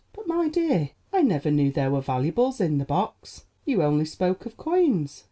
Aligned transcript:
But, 0.13 0.25
my 0.27 0.49
dear, 0.49 0.89
I 1.13 1.21
never 1.21 1.51
knew 1.51 1.71
there 1.71 1.91
were 1.91 2.01
valuables 2.01 2.59
in 2.59 2.79
the 2.79 2.85
box. 2.85 3.45
You 3.65 3.83
only 3.83 4.05
spoke 4.05 4.47
of 4.47 4.57
coins." 4.57 5.19